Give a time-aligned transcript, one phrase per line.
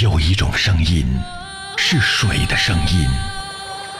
[0.00, 1.06] 有一种声音，
[1.76, 3.08] 是水的声音，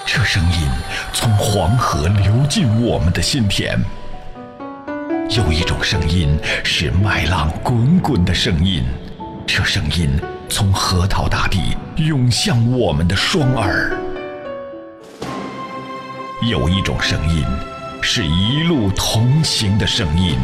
[0.05, 0.69] 这声音
[1.13, 3.79] 从黄河流进我们的心田；
[5.37, 8.85] 有一种声音是麦浪滚滚的声音，
[9.47, 10.11] 这声音
[10.49, 13.93] 从河套大地涌向我们的双耳；
[16.43, 17.47] 有一种声音
[18.03, 20.37] 是一路同行的声音，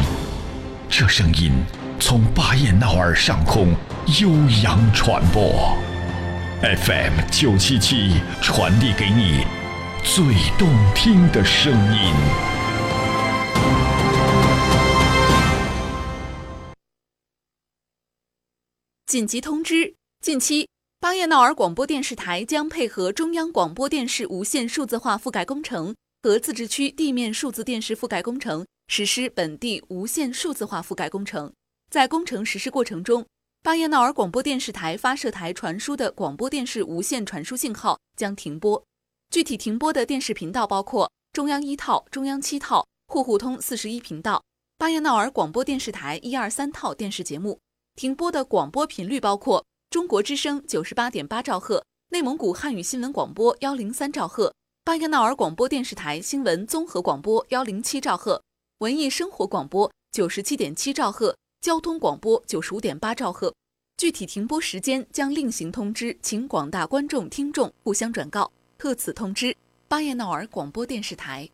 [0.89, 1.53] 这声音
[1.99, 3.75] 从巴彦淖尔上空。
[4.19, 4.29] 悠
[4.65, 5.79] 扬传播
[6.61, 9.45] ，FM 九七七传递给你
[10.03, 10.25] 最
[10.59, 12.13] 动听的声音。
[19.07, 20.69] 紧急通知：近期，
[20.99, 31.53] 巴彦淖尔广播电视台将配合中央广播电视无线数字化覆盖工程和自治区地面数字电视覆盖工程，实施本地无线数字化覆盖工程。
[31.91, 33.25] 在工程实施过程中，
[33.63, 38.83] 巴彦淖尔广播电视台发射台传输的广播电视无线传输信号将停播。
[39.29, 44.43] 具体停播的电视频道包括中央一套、中央七套、户户通四十一频道、
[44.79, 47.61] 巴彦淖尔广播电视台一二三套电视节目。
[47.97, 58.43] 停播的广播频率包括中国之声九十八点八兆赫、内蒙古汉语新闻广播幺零三兆赫、巴彦淖尔广播电视台新闻综合广播幺零七兆赫、
[58.79, 61.37] 文艺生活广播九十七点七兆赫。
[61.61, 63.55] 交通广播九十五点八兆赫，
[64.01, 68.51] 具体停播时间将另行通知，请广大观众听众互相转告。
[68.79, 69.55] 特此通知，
[69.89, 71.47] 巴彦淖尔广播电视台。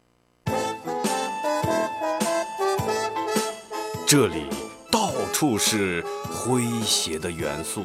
[4.07, 4.45] 这里
[4.93, 7.83] 到处是诙谐的元素，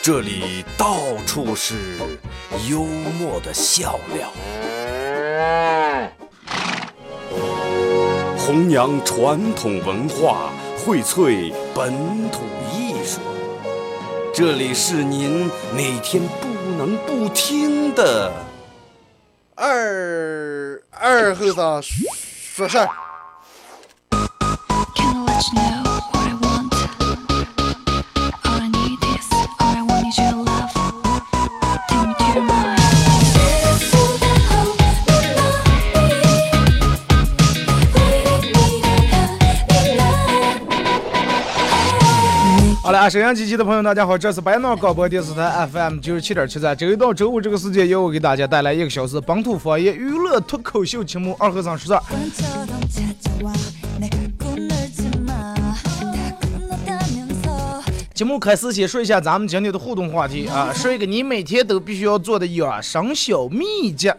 [0.00, 1.98] 这里到处是
[2.70, 4.30] 幽默的笑料。
[8.38, 10.52] 弘扬传统文化，
[10.86, 13.20] 荟萃本土艺术。
[14.32, 16.46] 这里是您每天不
[16.78, 18.32] 能不听的
[19.56, 22.88] 二二后生说事儿。
[43.08, 52.02] 沈阳机器的朋友，大家好，这是白闹广播电视台 FM 九十七点七，在周一到周五这个时间，由我给大家带来一个小时本土方言娱乐脱口秀节目《二和尚说事》。
[58.12, 64.10] 节目开始先说一下咱们今天的互动话题啊，说一个你每天都必须要做的养生小秘籍。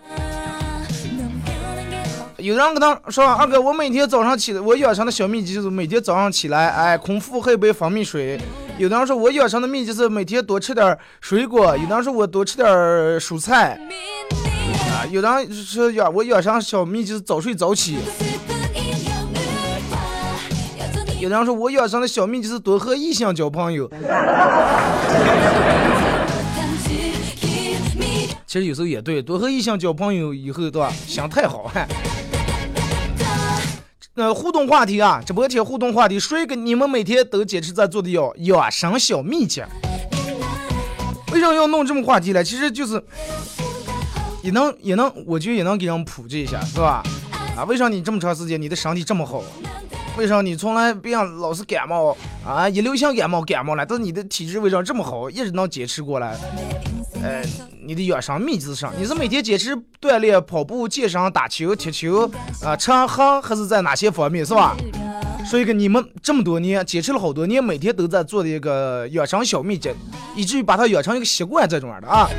[2.37, 8.39] 有人跟他说：“二哥，我每天早上起来，我养成的小秘籍就是每天早上起来，哎，空腹喝一杯蜂蜜水。”
[8.77, 12.67] 有的人说，我养成的秘籍是每天多吃点水果；有的人说我多吃点
[13.19, 13.75] 蔬菜；
[14.91, 17.95] 啊，有的人说养我养成小秘籍是早睡早起；
[21.19, 23.89] 有的人说我养成的小秘籍是多和异性交朋友。
[28.45, 30.93] 其实有时候也对，多和异性交朋友以后，对吧？
[31.07, 31.71] 心态好。
[34.17, 39.61] 呃，互动话题啊，直播间互动话题，说一个你们每天都坚持在做的养养生小秘籍。
[41.31, 42.43] 为什么要弄这么话题呢？
[42.43, 42.99] 其实就是
[44.41, 47.03] 也能也能，我觉得也能给人普及一下，是吧？
[47.55, 49.43] 啊，为啥你这么长时间你的身体这么好？
[50.17, 52.67] 为啥你从来别样老是感冒啊？
[52.67, 56.35] 一流行感冒感冒了，但是你的体质为啥这么好，一直能坚持过来？
[57.27, 57.43] 呃，
[57.83, 58.89] 你的养生秘籍是啥？
[58.97, 62.31] 你是每天坚持锻炼、跑步、健身、打球、踢球
[62.63, 64.77] 啊、吃喝，还是在哪些方面，是吧？
[65.45, 69.89] 说一个你们这么多年坚持了好多年，每天都在做的一个养生小秘籍，
[70.37, 72.29] 以至于把它养成一个习惯这种样的啊。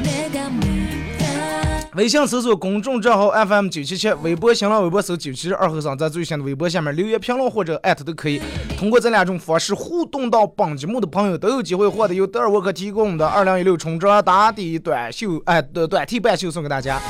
[1.94, 8.40] 微信搜索公众账号 FM 九七七，微博、新浪微博搜九七二和尚，在最新的微博下面留言评论或者艾特都可以。
[8.76, 17.00] 通过这两种方式互动到本节目的朋友，都有机会获得由德尔沃克提供的二零一六春装打底短袖，哎，短短 T 半袖送给大家。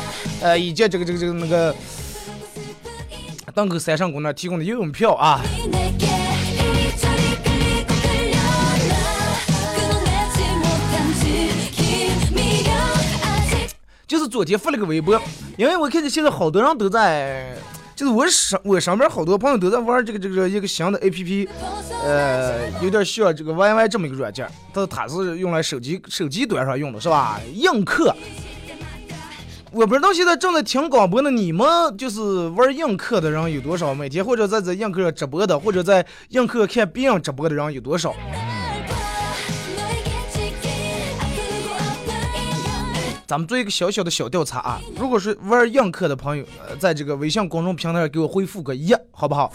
[0.40, 1.74] 呃，以及这个这个这个那个
[3.52, 5.40] 档口山上公园提供的游泳票啊。
[14.08, 15.20] 就是昨天发了个微博，
[15.58, 17.55] 因为我看见现在好多人都在，
[17.94, 21.49] 就是我上我上边好多朋友都在玩这个这个一个新的 A P P，
[22.02, 27.38] 呃，有点像这个 Y Y 这么一个软件，但它是用来手机手机端上用的，是吧？
[27.52, 28.16] 映客，
[29.72, 31.66] 我不知道现在正在听广播的你们，
[31.99, 33.93] 就是玩映客的人有多少？
[33.93, 38.14] 每天或者在这映客直播的，或者在映客看别人直播的人有多少？
[43.28, 46.42] 咱们做一个小小的小调查啊，如果是玩映客的朋友，
[46.78, 49.52] 在这个微信公众平台上给我回复个一，好不好？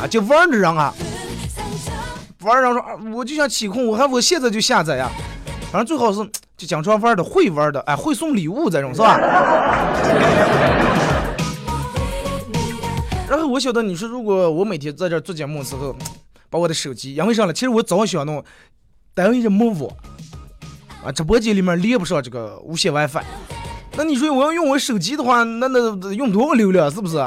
[0.00, 0.94] 啊，就玩的人啊，
[2.42, 5.10] 玩人说啊，我就想起空，我还我现在就下载呀，
[5.72, 6.24] 反正最好是
[6.56, 9.18] 就讲出玩的会玩的，哎，会送礼物这种是吧？
[13.28, 15.96] 然后我晓得你说，如果我每天在这做节目的时候，
[16.48, 17.52] 把我的手机，因为啥了？
[17.52, 18.44] 其实我早想弄，
[19.14, 19.90] 单位也没网，
[21.06, 23.22] 啊，直播间里面连不上这个无线 WiFi。
[23.96, 26.90] 那你说我要用我手机的话，那那用多少流量？
[26.90, 27.24] 是不是？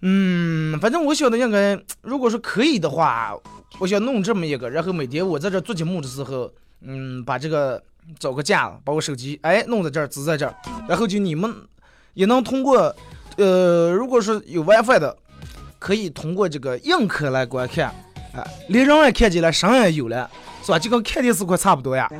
[0.00, 3.32] 嗯，反正我晓得应该，如果说可以的话，
[3.78, 6.50] 我想弄这么一个，然后每天我在这做节目的时候，
[6.82, 7.80] 嗯，把这个
[8.18, 10.52] 找个架，把我手机哎弄在这儿，支在这儿，
[10.88, 11.54] 然后就你们
[12.14, 12.92] 也能通过。
[13.36, 15.16] 呃，如果说有 WiFi 的，
[15.78, 17.86] 可以通过这个映客来观看，
[18.32, 20.30] 啊，连人也看见了，声也有了，
[20.64, 20.78] 是吧？
[20.78, 22.08] 就跟看电视快差不多呀。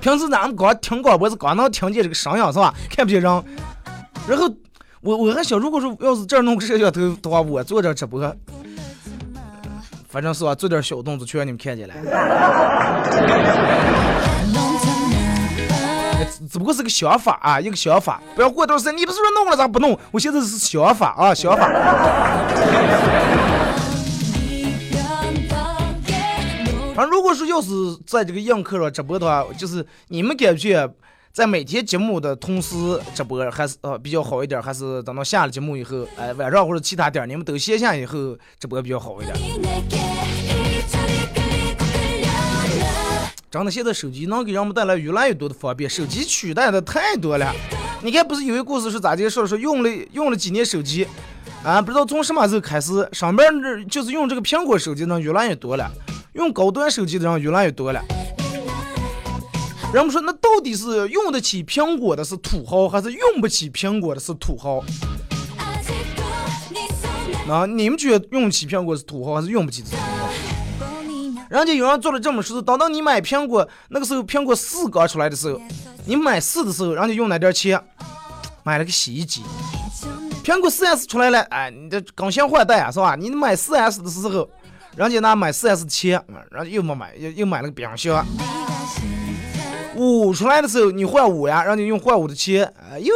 [0.00, 2.72] 平时咱们光听广播是光能听见这个声音，是吧？
[2.88, 3.44] 看不见人。
[4.28, 4.48] 然后
[5.00, 8.20] 我我还想，如果说要是这儿弄个摄像头的话，我做这直播，
[10.08, 11.94] 反正是吧，做点小动作，全让你们看见了。
[16.50, 18.96] 只不过是个想法啊，一个想法，不要过段时间。
[18.96, 19.98] 你不是说弄了咋不弄？
[20.12, 21.68] 我现在是想法啊，想法。
[26.96, 27.68] 反正如果说要是
[28.06, 30.90] 在这个映客上直播的话，就是你们感觉
[31.30, 32.74] 在每天节目的同时
[33.14, 39.36] 直播还是呃比较好一点，还是等到下了节目以后，哎晚上或者其他点儿你们都歇下以后直播比较好一点。
[43.50, 47.54] 真的，现在手机能给人们带来越来越多的方便，手机取代的太多了。
[48.00, 49.44] 你看，不是有一故事是咋介绍？
[49.44, 51.06] 说用了用了几年手机，
[51.62, 55.92] 啊，不知道从什么时候开始，上边这就是用这个苹果手机的越来越多了，
[56.36, 58.04] 用高端手机的人越来越多了。
[59.92, 64.84] 人们说，那到底是用得起苹果的是土豪，还是用不起苹果的是土豪？
[67.48, 70.28] 那你们觉得用起苹果是土豪，还是用不起的是土豪？
[71.48, 75.58] 人家有人做了这么说，等到你买苹果那个时候，苹果四刚出来的时候，
[76.04, 77.80] 你买四的时候，人家用那点钱
[78.62, 79.42] 买了个洗衣机。
[80.44, 83.16] 苹果四 S 出来了，哎，你这更新换代啊，是吧？
[83.16, 84.48] 你买四 S 的时候，
[84.96, 86.18] 人家拿买四 S 的钱，
[86.50, 88.24] 然后又没买，又又买了个冰箱。
[89.94, 93.12] 五出来的时候，你换五呀，让你用换五的钱，哎，又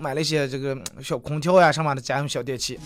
[0.00, 2.78] 买了一些这个小空调呀什么的家用小电器。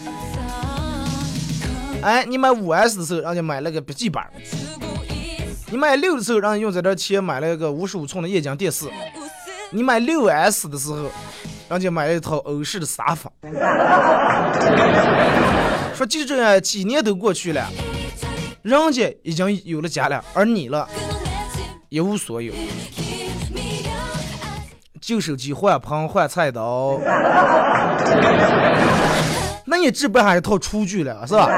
[2.02, 4.22] 哎，你买五 S 的时候，人家买了个笔记本。
[5.70, 8.86] 你买六的时候，让你用这点钱买了一个五十五寸的液晶电视。
[9.70, 11.10] 你买六 S 的时候，
[11.68, 13.30] 人家买了一套欧式的沙发。
[15.94, 17.68] 说就这，几年都过去了，
[18.62, 20.86] 人家已经有了家了，而你了，
[21.88, 22.52] 一无所有。
[25.00, 27.00] 旧手机换盆换菜刀，
[29.64, 31.48] 那你置办还一套厨具了，是吧？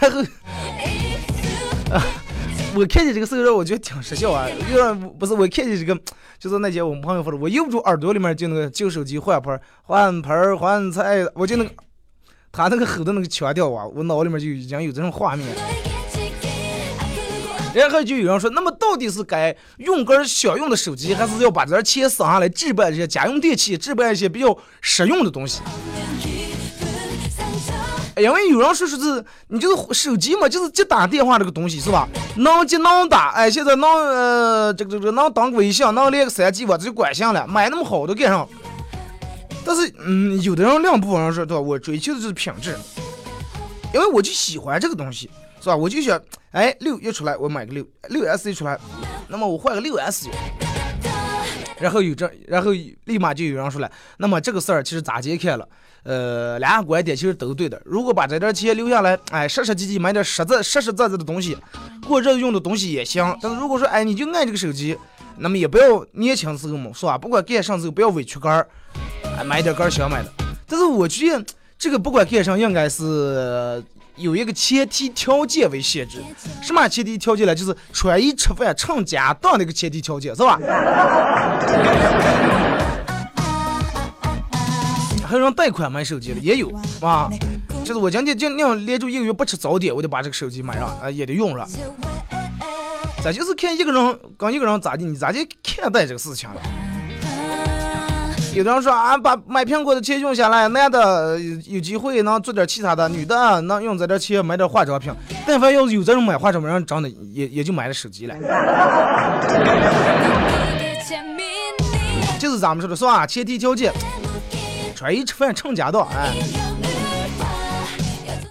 [0.00, 0.22] 然后，
[1.92, 2.02] 啊，
[2.74, 4.48] 我看见这个事让，我觉得挺实效啊。
[4.72, 5.94] 又不是我看见这个，
[6.38, 11.70] 就是那天我们朋友说的，我用不住耳朵里面就那个旧手机换盆换盆换菜，我就那个
[12.52, 15.46] 他那个吼的那个腔调啊，我脑里面就已经有这种画面。
[17.72, 25.60] 然后就有人说，那么到底是该用根小用的手机，还是要把这钱省下来置办一些家用电器，置办一些比较实用的东西？
[28.16, 32.08] 因为有人说说是，你就是手机嘛，就是接打电话这个东西是吧？
[32.36, 38.46] 能接能打，哎，现在能呃，这个这个能当微信，能连个三 G 我这就管闲了，买那么好都干上。
[39.70, 41.60] 但是，嗯，有的人两部分人说，对吧？
[41.60, 42.76] 我追求的就是品质，
[43.94, 45.76] 因为我就喜欢这个东西，是吧？
[45.76, 48.76] 我就想，哎，六一出来我买个六六 S 一出来，
[49.28, 50.28] 那么我换个六 S。
[51.78, 52.72] 然后有这，然后
[53.04, 55.68] 立马就有人说了，那么这个事儿其实咋解开了？
[56.02, 57.80] 呃，两个观点其实都对的。
[57.84, 61.56] 如果把这点钱留下来，哎，实实际际买点实在、实实在在的东西，
[62.08, 63.24] 过日子用的东西也行。
[63.40, 64.98] 但是如果说，哎，你就爱这个手机，
[65.38, 67.16] 那么也不要年轻时候嘛，是吧？
[67.16, 68.66] 不管干啥时候，不要委屈肝儿，
[69.36, 70.32] 哎，买点肝儿想买的。
[70.66, 71.44] 但是我觉得
[71.78, 73.82] 这个不管干啥，应该是
[74.16, 76.22] 有一个前提条件为限制。
[76.62, 77.54] 什么前提条件呢？
[77.54, 80.58] 就是穿衣吃饭成家当那个前提条件，是吧？
[85.26, 86.68] 还有人贷款买手机的也有
[87.00, 87.30] 啊，
[87.84, 91.68] 就是我今天尽量连住一个月不吃早点，我就把这个手机买上啊，也得用上。
[93.22, 96.60] 咱就是看一个人跟一个人咋的，你咋就看待这个事情了？
[98.52, 105.12] 有的人说啊，把买苹果的钱用下来，男的有机会能做点其他的，女的能用这点钱买点化妆品。
[105.46, 108.34] 但凡要是有这种买化妆品，人长得也也就买了手机了。
[112.40, 113.24] 就是咱们说的，是吧？
[113.24, 113.92] 前提条件，
[114.96, 116.32] 穿衣吃饭成家道，哎。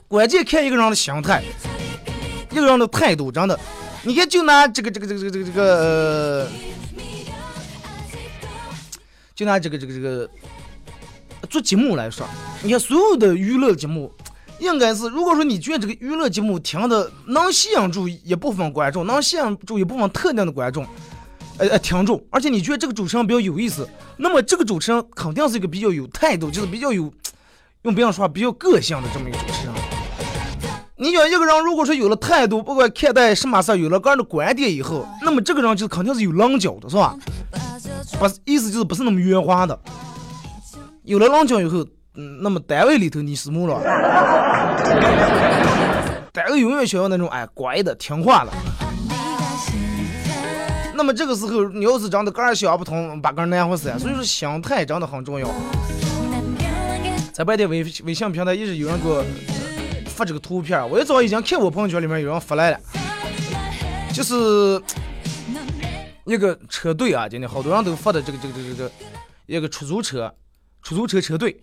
[0.07, 1.43] 关键看一个人的心态，
[2.51, 3.59] 一个人的态度，真的。
[4.03, 6.47] 你看，就拿这个这个这个这个这个。
[9.39, 10.29] 就拿这个这个这个
[11.49, 12.27] 做节目来说，
[12.61, 14.11] 你看所有的娱乐节目，
[14.59, 20.85] 应该是如果说你觉得这个娱乐节目听的能吸引住一部分观众，能吸引住一部分特定的观众，
[21.57, 27.09] 呃呃听众，而且你觉得这个主持人比较有意思，那么这个主持人肯定是一个比较有态度，就是比较有
[27.83, 29.73] 用别人说话比较个性的这么一个主持人。
[30.97, 37.15] 你讲一个人如果说有了态度，不管看待什么事儿有了个人的观点以后，那么这个人就肯定是有棱角的，是吧？
[38.17, 39.77] 不是，意思就是不是那么圆滑的。
[41.03, 41.85] 有了棱角以后，
[42.15, 43.81] 嗯，那么单位里头你什么了？
[46.31, 48.51] 单位永远需要那种哎乖的、听话的。
[50.95, 53.91] 那么这个时候，你要是长得个人想不通，把个人难活死。
[53.97, 55.47] 所以说，心态真的很重要。
[57.31, 59.23] 在白天微微信平台一直有人给我
[60.07, 62.79] 发这个图片，我一早已经看我朋友圈里面有人发来了，
[64.13, 64.81] 就是。
[66.29, 68.91] 一个车队啊，今天好多人都发的这个这个这个这个
[69.47, 70.31] 一个出租车，
[70.83, 71.59] 出租车车队，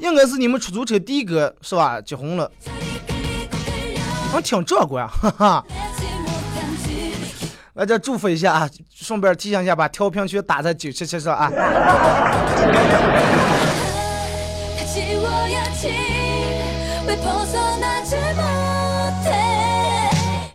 [0.00, 2.00] 应该是你们出租车第一个是吧？
[2.00, 2.50] 结婚了，
[4.34, 5.64] 我挺壮观， 哈哈。
[7.72, 11.48] 大家祝福一下啊，顺便提醒一下，把调频区打在九七七上啊。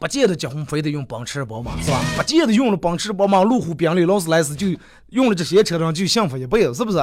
[0.02, 2.02] 不见得结婚非得用奔驰宝马是吧？
[2.18, 4.68] 不见得用了奔驰宝马、路虎、宾利、劳斯莱斯就
[5.10, 6.98] 用了这些车上就幸福一辈子，是不是？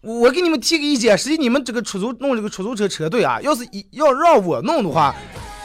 [0.00, 5.14] 我给你们提个意见，实际你们这个出租弄这个出租车车队啊，要是要让我弄的话，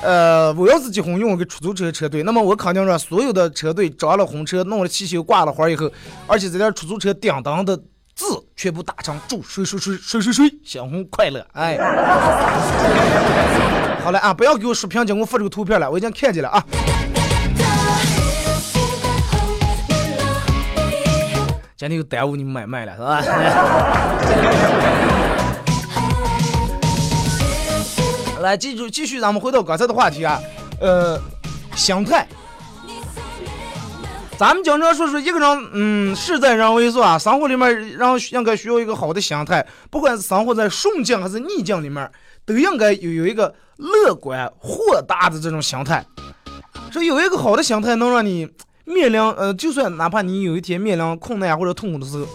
[0.03, 5.91] 呃，我要是结婚用个出租车车队，那么我肯定让所有的车队装了红车，弄了汽修，挂了花以后，
[6.27, 7.75] 而且这点出租车顶灯的
[8.15, 11.77] 字全部打上，祝谁谁谁谁谁谁小红快乐，哎。
[14.03, 16.63] 好了啊，不要给我视频，给我发这个图片了，我已经看见了啊。
[21.75, 23.21] 今天又耽误你们买卖了，是吧？
[28.41, 30.39] 来，继续继续，咱们回到刚才的话题啊，
[30.79, 31.19] 呃，
[31.75, 32.27] 心态。
[34.43, 37.17] 咱们经常说说一个人，嗯，事在人为是吧？
[37.17, 42.11] 生活里面人应该需要一个好的心态，不管是生活在顺境还是逆境里面。
[42.43, 46.05] 都应该有有一个乐观豁达的这种心态，
[46.91, 48.45] 说有一个好的心态能让你
[48.83, 52.27] 面临呃，就算哪怕你有一天面临困难或者痛苦的时候，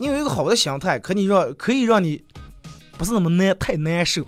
[0.00, 2.20] 你有一个好的心态，可以让可以让你
[2.98, 4.24] 不是那么难太难受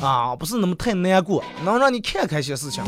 [0.00, 2.82] 啊，不是那么太难过，能让你看开些事情，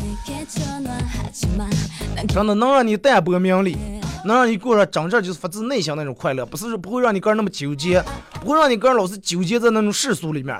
[2.27, 3.77] 真的能让你淡泊名利，
[4.25, 8.03] 能让你过上真正就是发自内心那种快乐，不是说不会让你个人那么纠结，
[8.41, 10.59] 不会让你个人老是纠结在那种世俗里面。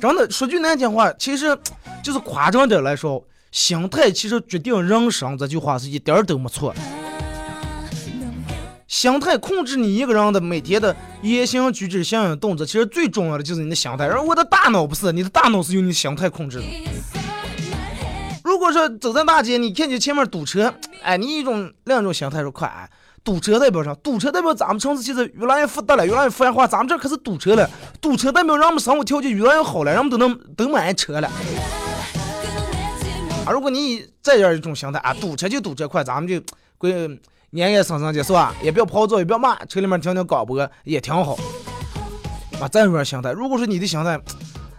[0.00, 1.58] 真的说句难听话，其实
[2.02, 5.36] 就是夸张点来说，心态其实决定人生。
[5.36, 6.74] 这句话是一点都没错。
[8.88, 14.06] 心态控制你一个人的每天的言行举止、行为动作，其实最重要的就是你的心态。
[14.06, 16.64] 而我的大脑不是，你的大脑是由你心态控制的。
[18.44, 22.88] 如果说走在大街，你看见前面堵车，哎，你一种另一种心态说快。
[23.24, 23.92] 堵车代表啥？
[23.96, 26.64] 堵车代表咱们城市现在越来越发达了，越来越繁华。
[26.64, 27.68] 咱们这可是堵车了。
[28.00, 31.26] 堵车代表人们生活条件越来越好了，人们都能都买车了。
[33.44, 36.40] 啊，如果你以这样一种心态啊，堵车就堵车快，咱们就
[36.78, 37.18] 归
[37.50, 38.54] 年年生生的是吧？
[38.62, 41.38] 也不要跑走，也不要骂，车里面听听广播也挺好。
[42.60, 43.32] 啊，这样心态。
[43.32, 44.20] 如果说你的心态，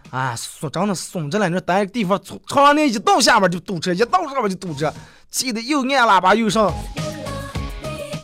[0.10, 4.94] 啊，说真的松着了，你说待地方从长安一到下面就堵车，一到上面就堵车，
[5.30, 6.74] 气得又按喇叭又上。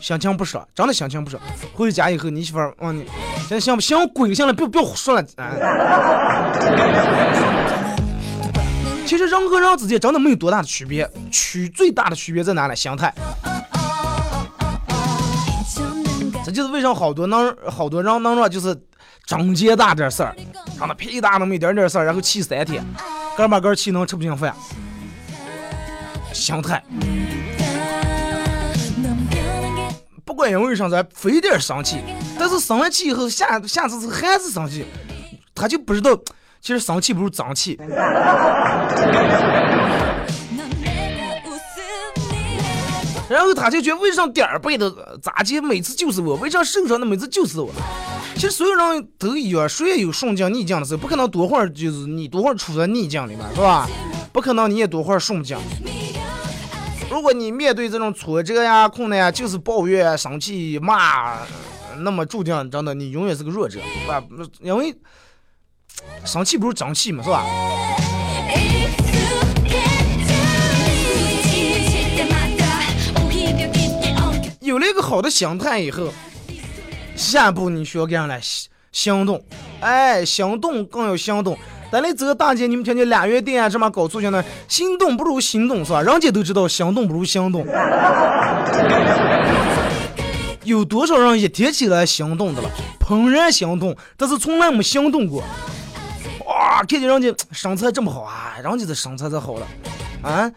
[0.00, 1.42] 心情不爽，真的心情不爽。
[1.72, 3.06] 回家以后，你媳妇问你，
[3.48, 3.96] 现在行不行？
[4.08, 5.24] 滚下来，不要不要说了。
[9.06, 12.76] 其实人和人之间真的没有多大的区别，区最大的区别在哪里？
[12.76, 13.14] 心态。
[16.54, 18.74] 就是为啥好多能好多人能说就是
[19.26, 20.34] 整件大点事儿，
[20.78, 22.82] 让他屁大那么一点点事儿，然后气三天，
[23.36, 24.54] 哥把哥气能吃不进饭。
[26.32, 26.82] 心态。
[30.24, 31.98] 不管因为啥子，非得生气，
[32.38, 34.86] 但是生完气以后，下下次是还是生气，
[35.54, 36.16] 他就不知道，
[36.60, 37.78] 其实生气不如脏气。
[43.34, 47.68] 然后他就觉得为啥点儿背的咋接每次就是我，为啥受伤的每次就是我？
[48.36, 53.88] 其实所有人都一样，谁也有顺境逆境的时候，不可能多会儿就是你多会儿处在逆境里面，是吧？
[54.32, 55.58] 不可能你也多会儿顺境。
[57.10, 61.38] 如果你面对这种挫折呀、困难呀，就是抱怨、生气、骂，
[61.98, 64.22] 那么注定真的你永远是个弱者，是吧？
[64.60, 64.94] 因为
[66.24, 67.44] 生气不是争气嘛，是吧？
[74.74, 76.12] 有了一个好的心态以后，
[77.14, 78.40] 下一步你需要干啥来？
[78.90, 79.40] 行动，
[79.78, 81.56] 哎，行动更要行动。
[81.92, 84.44] 咱那这个大姐，你们听见俩月店啊，这么搞促销呢？
[84.66, 86.02] 心动不如行动，是吧？
[86.02, 87.64] 人家都知道，行动不如行动。
[90.64, 92.68] 有多少人一提起来行动的了？
[92.98, 95.40] 怦然心动，但是从来没行动过。
[96.46, 99.66] 哇，看见人家身材这么好啊，人家的身材才好了，
[100.20, 100.50] 啊，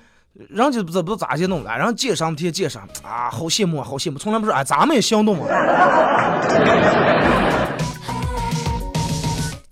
[0.49, 5.47] 人家不知道不知道咋去弄的，然后介绍贴介绍啊，好羡慕啊，好羡慕，从来不说哎，咱们也行动啊。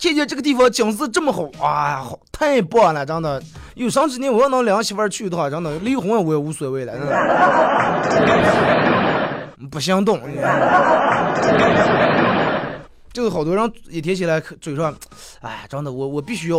[0.02, 3.42] 看见这个地方景色这么好，啊，好太棒了，真的。
[3.76, 7.16] 有生之年我要能领媳妇儿去的话，真的离婚我也无所谓了，真的。
[9.70, 10.20] 不想动，
[13.16, 14.94] 就是好多人一提起来嘴上，
[15.40, 16.58] 哎，真的，我我必须要，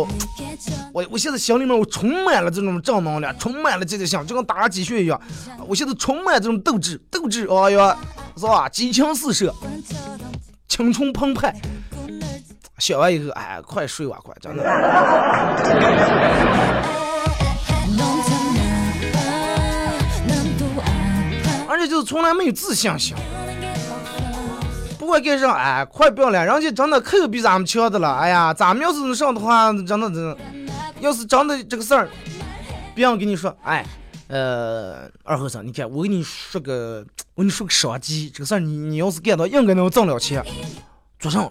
[0.91, 5.21] 我我现在心里面我充满了这种正能量，充满了这个想，就跟打了鸡血一样。
[5.67, 7.95] 我现在充满这种斗志，斗志，哎呀，
[8.35, 8.67] 是吧？
[8.69, 9.53] 激情四射，
[10.67, 11.55] 青春澎湃。
[12.79, 14.63] 写完以后，哎，快睡吧，快，真的。
[21.69, 23.15] 而且就是从来没有自信心，
[25.07, 28.13] 不管干啥，哎，快不要了，人家真的可比咱们强的了。
[28.17, 30.37] 哎呀，咱们要是上的话，真的真，
[30.99, 32.09] 要是真的这个事儿，
[32.93, 33.85] 别人跟你说，哎，
[34.27, 40.43] 呃，二和尚，你看我跟你说个，我跟你说个商机，这个事儿你你要是干到，应该能挣了钱，
[41.17, 41.49] 做上。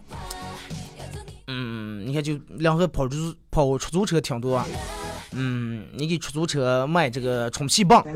[1.47, 4.63] 嗯，你看，就两个跑出跑出租车挺多，
[5.33, 8.05] 嗯，你给出租车卖这个充气棒，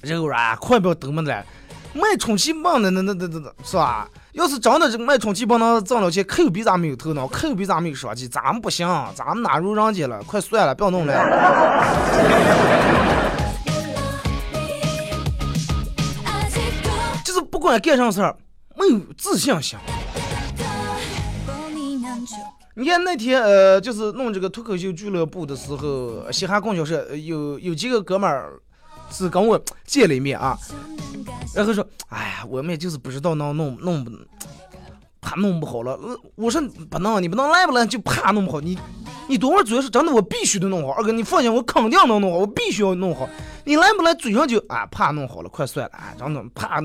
[0.00, 1.44] 然后啊，快不要等么的了，
[1.92, 4.08] 卖充气棒的那那那那那是吧？
[4.32, 10.22] 要是真的这个卖充气棒能挣了钱，可比咱们有头脑，可比咱们有商机，咱们不行，咱们哪如人家了？
[10.22, 11.14] 快算了，不要弄了。
[17.24, 18.36] 就是不管干啥事儿，
[18.76, 19.78] 没有自信心。
[22.76, 28.52] 你看那天，呃，就是弄这个脱口秀俱乐部的时候，嘻哈供销社有有几个哥们儿
[29.10, 30.56] 是跟我见了一面啊，
[31.54, 34.10] 然后说，哎呀，我们也就是不知道能弄弄不，
[35.20, 35.98] 怕弄不好了。
[36.36, 38.60] 我说不能，你不能来不来，就怕弄不好。
[38.60, 38.78] 你
[39.28, 40.92] 你多会儿主要是真的，我必须得弄好。
[40.92, 43.28] 二哥，你放心，我肯定能弄好，我必须要弄好。
[43.64, 46.80] 你来不来，嘴上就啊怕弄好了，快算了啊，真的怕。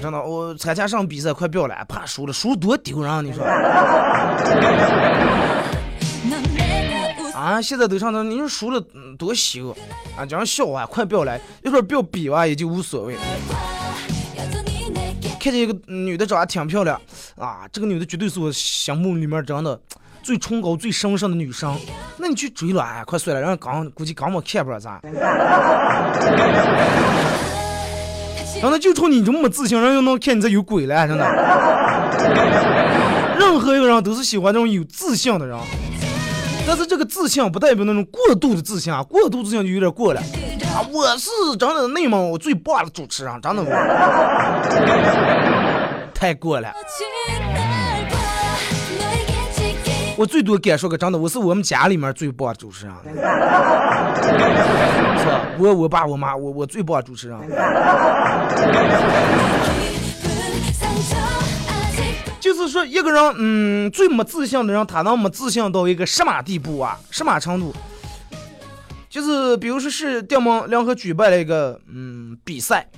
[0.00, 3.44] 真的，我参加上比赛快不要了，怕输了，输多丢人，你说？
[7.40, 8.78] 啊，现在都上那，你说输了
[9.18, 9.74] 多羞
[10.14, 10.26] 啊！
[10.26, 13.16] 这样笑话快不要来，一会儿不要比完也就无所谓。
[15.40, 17.00] 看见一个女的长得挺漂亮
[17.38, 19.80] 啊，这个女的绝对是我心目里面真的
[20.22, 21.74] 最崇高、最神圣的女生。
[22.18, 25.00] 那你去追了，哎，快算了，人家刚估计刚没看不着咱。
[28.60, 31.24] 真的就冲你这么自信，人又能看你这有鬼了，真的。
[33.38, 35.58] 任何一个人都是喜欢这种有自信的人，
[36.70, 40.20] 但是这个自信不代表那种过度的自信啊，过度自信就有点过了。
[40.20, 41.28] 啊，我是
[41.58, 43.70] 真的内蒙我最棒的主持人，真的我
[46.14, 46.72] 太过了。
[50.16, 52.94] 我最多敢说个真的，我是我们家里面最棒的主持人，
[55.18, 55.40] 是吧？
[55.58, 57.36] 我我爸我妈，我我最棒的主持人。
[62.66, 66.98] 是说，一个人，嗯，最没自信的人，他能没自信到一个什么地步啊？
[67.10, 67.74] 什么程度？
[69.08, 72.88] 就是比如说是电门联合举办了一个嗯比赛，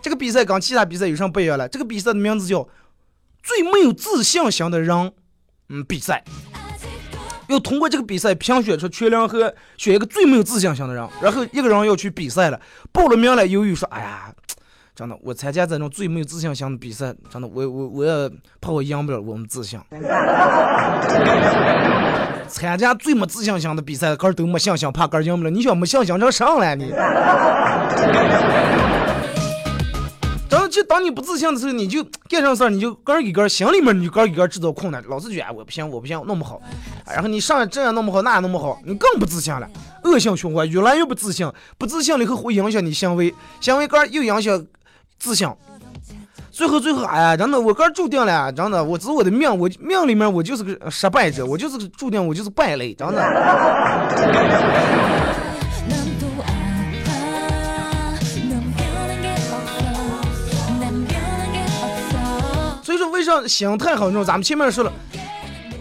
[0.00, 1.68] 这个比赛跟其他比赛有什么不一样了？
[1.68, 2.68] 这个比赛的名字叫
[3.42, 5.12] 最没有自信型的人。
[5.68, 6.24] 嗯，比赛
[7.48, 12.60] 要通过这个比赛评选出全联合选一个最没有自信心的人，然后一个人要去比赛了，
[12.92, 14.32] 报了名了，犹豫说：“哎呀，
[15.00, 19.80] 真的，我参加这种最没有自信心的比赛，真的，我我我也怕我赢不了我们自信。
[22.46, 25.48] 参加最没自信心的比赛，哥都没信心，怕哥赢不了。
[25.48, 26.92] 你想没信心成啥了你？
[30.50, 36.60] 真的就当你不自信的时候，你就干上事儿，你就个儿给个儿心里面你就个儿给个儿制造困难，老是觉得我不行，我不行，弄不好。
[37.06, 39.66] 然后你上这样弄不好，那样弄不好，你更不自信了，
[40.04, 44.66] 恶性循环，越来越不自信，不自信了以后会影响你行为，行为个人又影响
[45.20, 45.46] 自信。
[46.50, 53.22] 最后，最后，哎呀，真的，我哥注定了，真的，我是我的命，我命里面我就是个失败者，我就是注定，我就是败类，真的。
[62.82, 64.24] 所以说，为啥心态很重要？
[64.24, 64.92] 咱们前面说了，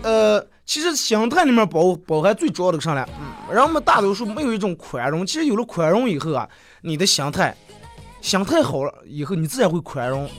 [0.04, 3.04] 呃，其实心态里面包包含最主要的啥呢？
[3.19, 6.47] 嗯，人们大多数没有一种宽容，其实有了宽容以后啊，
[6.82, 7.54] 你的心态，
[8.22, 10.30] 心态好了以后，你自然会宽容。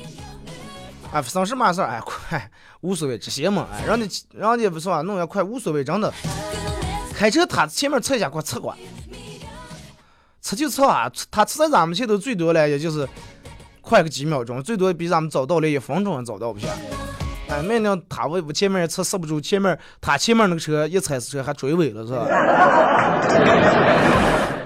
[1.13, 1.89] 啊，发生什么事儿？
[1.89, 2.51] 哎， 快，
[2.83, 5.03] 无所谓，这些嘛，哎，让你，人家不是啊？
[5.03, 6.13] 弄也快，无所谓，真的。
[7.15, 8.75] 开车他前面测一下，快测过，
[10.41, 13.09] 测就测啊，他测在咱们前头最多了，也就是
[13.81, 16.69] 快个几秒钟，最多比咱们早到了一分钟早到不行。
[17.49, 22.25] 哎，明天他我我前面测刹不住，前面他前面那个车一踩死车还追尾了，是吧？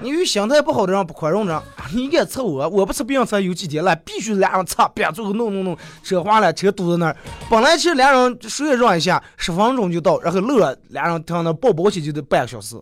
[0.05, 2.69] 你有心态不好的人不宽容着，你敢测我？
[2.69, 7.17] 我不测别人测有几天了，必须俩人测，别最后弄弄弄车坏了，车堵在那儿。
[7.49, 12.75] 本来其实俩人谁也让一下，十分钟就到，然后漏了，俩人停那抱抱起就得半个小时。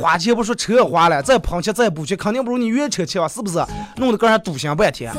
[0.00, 3.62] 花钱不说车坏了，再碰去再补去，肯定不如你原车强，是不是？
[3.96, 5.12] 弄得个人堵心半天。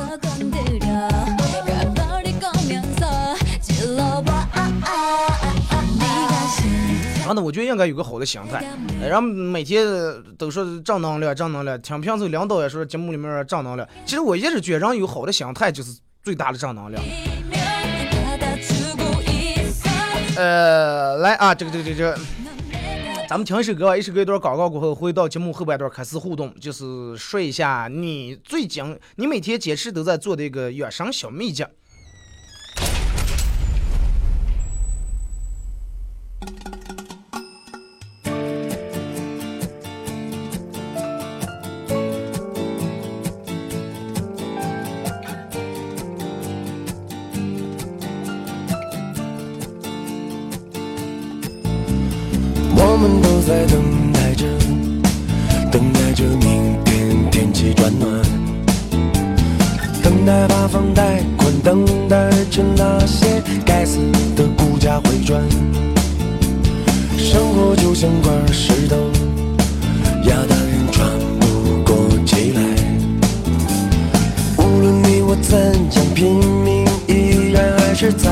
[7.26, 8.64] 真的，我觉得应该有个好的心态。
[9.02, 9.84] 然后每天
[10.38, 11.80] 都说正能量，正能量。
[11.82, 13.88] 听平时领导也说节目里面正能量。
[14.04, 17.02] 其实我一直觉得，人有好的心态就是最大的正能量。
[20.36, 22.16] 呃，来啊，这个这个这个，
[23.28, 31.64] 咱们听一首歌，一首歌一段广告过后，回到节目后半段开始互动，就是说一下你最近你每天坚持都在做的一个养生小秘籍。
[65.00, 65.42] 回转。
[67.16, 68.96] 生活就像块石头，
[70.24, 72.60] 压得人喘不过气来。
[74.58, 78.30] 无论你我怎样拼命，依然还是在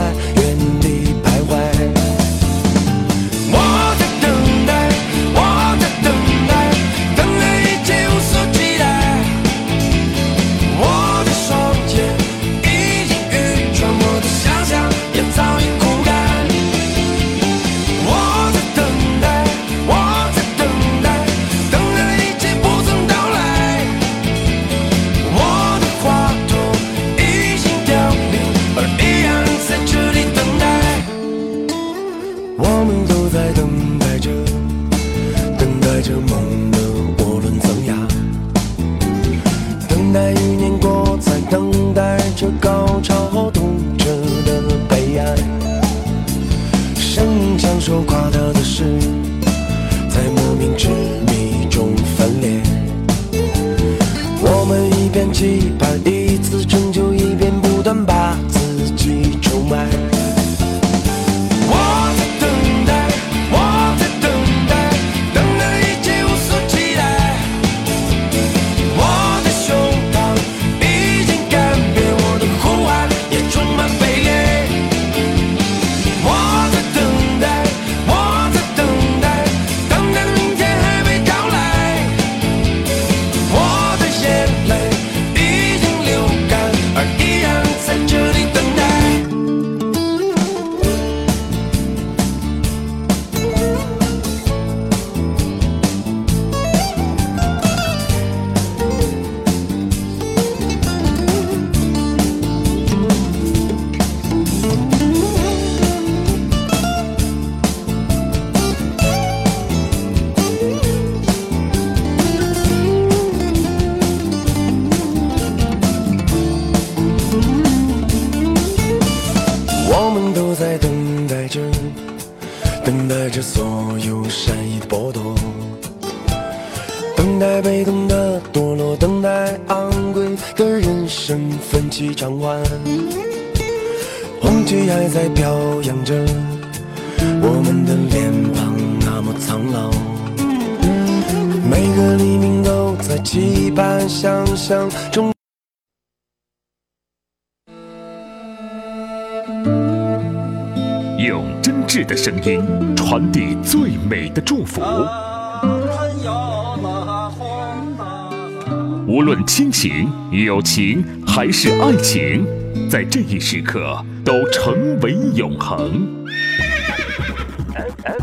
[160.42, 162.44] 友情还是爱情，
[162.90, 166.26] 在这一时刻都成为永恒。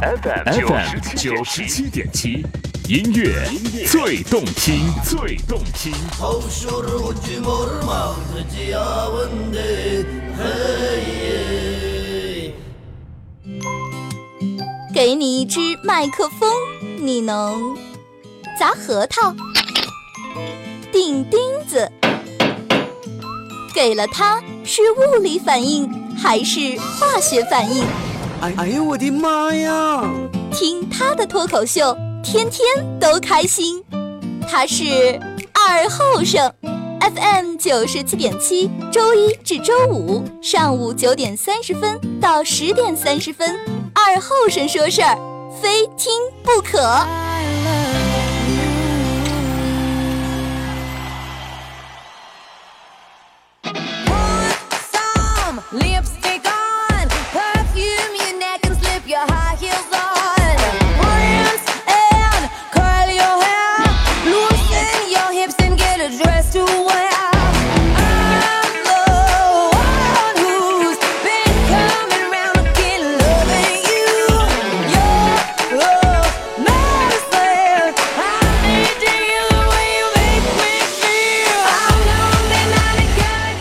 [0.02, 2.46] FM 九十七点七，
[2.90, 3.32] 音乐
[3.88, 5.94] 最动听，最动听。
[14.94, 16.52] 给你一支麦克风，
[17.00, 17.78] 你能
[18.60, 19.34] 砸核桃、
[20.92, 21.90] 钉钉子。
[23.74, 27.84] 给了他，是物理反应还是化学反应？
[28.42, 30.04] 哎哎呦我的妈呀！
[30.52, 32.66] 听他的脱口秀，天天
[33.00, 33.84] 都开心。
[34.50, 35.20] 他是
[35.54, 36.52] 二后生
[37.00, 43.56] ，FM 九十七点七，周一至周五上午九点三十分到十点三十分，
[43.94, 45.16] 二后生说事儿，
[45.62, 46.12] 非听
[46.44, 47.31] 不可。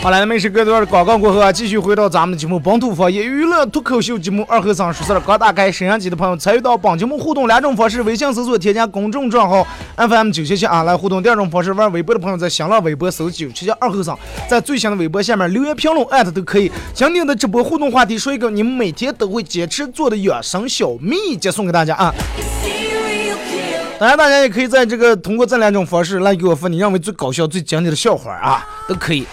[0.02, 5.20] 好了，那么是隔段广告过后啊，继续回到咱们的节目《本土方言娱乐脱口秀》节目二和尚说事儿。
[5.20, 9.62] 刚打开摄像机的朋友，参与到本节目互动两种方式：微信搜索添加公众账号
[9.96, 16.72] FM 九七七啊来互动；第二种方式，玩微博的朋友在新浪微博搜九七七二和尚，在最新的微博下面留言评论艾特都可以。
[16.94, 22.14] 今天的直播互动话题说一个你们每天都会坚持做的养生小秘诀，送给大家啊！
[24.00, 29.26] 当然，大家也可以在这个通过这两种方式来给我发你认为最搞笑、最经典的笑话啊，都可以。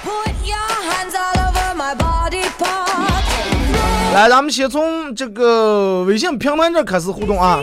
[4.13, 7.61] 来，咱们先从这个微信平台这开始互动啊。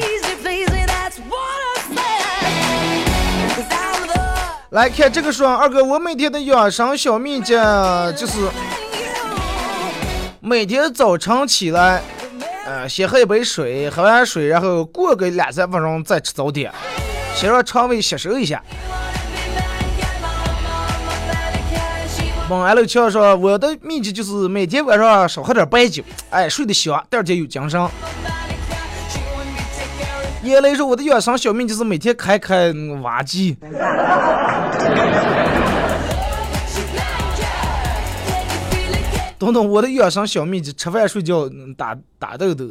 [4.70, 7.54] 来看这个说，二哥，我每天的养生小秘诀
[8.16, 8.32] 就是
[10.40, 12.02] 每天早晨起来，
[12.66, 16.72] 呃，先喝一杯水，喝完水，然后过个两三分钟再吃早点，
[17.34, 18.62] 先让肠胃吸收一下。
[22.48, 27.88] 蒙 L 乔说，我的秘籍就是每天晚上少喝点白酒，哎，睡得香，第二天有精神。
[30.42, 32.72] 叶雷说，我的养生小秘就是每天开开
[33.02, 33.56] 挖机。
[39.44, 42.64] 等等，我的养生小秘籍：吃饭、睡觉、打打豆豆。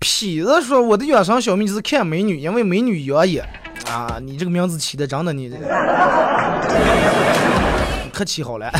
[0.00, 3.48] 痞子说：“我的养生小秘籍是看美女，因为美女养眼。”
[3.90, 5.52] 啊，你这个名字起的真的你，
[8.12, 8.70] 可起好了。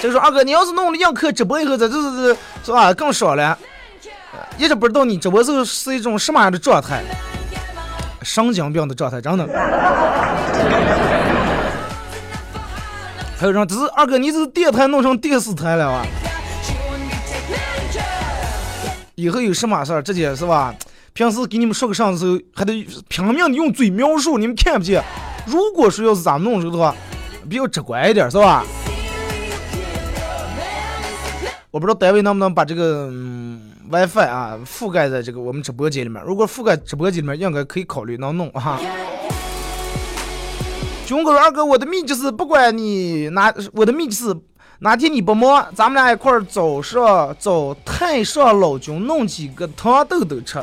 [0.00, 3.58] 就 说二哥，你要是弄了映客直播以后，这这这这是吧更爽了。
[4.56, 7.02] 一直不知道你直播时候是一种什么样的状态，
[8.22, 9.46] 神经病的状态，真的。
[13.36, 16.04] 还有人，这是二哥，你这是电台弄成电视台了啊！
[19.14, 20.74] 以后有什么事儿，直接是吧？
[21.12, 25.02] 平时给你们说个啥的时候，还得拼命的用嘴描述，你们看不见。
[25.46, 26.94] 如果说要是咱们弄的话，
[27.48, 28.64] 比较直观一点，是吧？
[31.70, 33.57] 我不知道单位能不能把这个、嗯、
[33.90, 36.22] WiFi 啊覆盖在这个我们直播间里面。
[36.24, 38.78] 如果覆盖直播间里面，应该可以考虑能弄啊。
[41.06, 44.36] 军哥：“二哥，我的秘籍是不管你哪，我的秘籍是
[44.80, 50.62] 哪天你不忙，咱们俩一块儿早上找太上老君弄几个糖豆豆吃。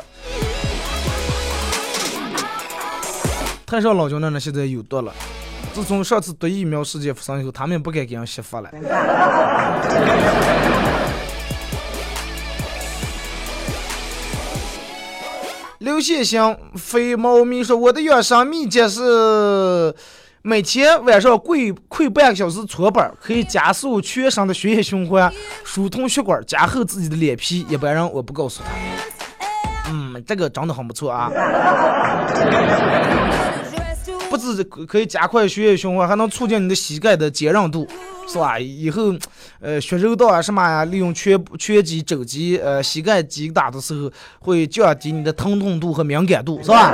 [3.66, 5.12] 太上老君那呢现在有毒了，
[5.74, 8.70] 自从上次毒疫苗事件发生以后，他们不敢给人吸发了。”
[15.86, 19.94] 刘先生肥猫咪说：“我的养生秘诀是
[20.42, 27.64] 每天晚上跪跪半个小时搓板，可以加速全身的血液循环，疏通血管，加厚自己的脸皮。
[27.68, 28.70] 一般人我不告诉他。
[29.88, 31.30] 嗯，这个真的很不错啊。
[34.36, 37.88] 不止可以加快血液循环，还能促进你的膝盖的坚韧度，
[38.28, 38.58] 是吧？
[38.58, 39.14] 以后，
[39.60, 46.92] 呃，学柔道啊什么呀，利用拳拳击、肘击、呃膝盖击打的时候，会降低你的疼痛度和敏感度，是吧？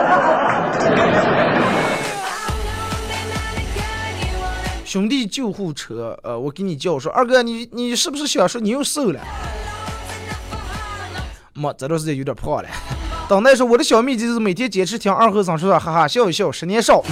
[4.84, 9.20] 兄弟救护车，呃，我给你叫，我说二哥，你你是不是想说你又瘦了？
[11.54, 12.68] 没，这段时间有点胖了。
[13.32, 17.02] 等待说我的小秘籍就是每天坚持听二和尚说的，哈哈笑一笑，十年少。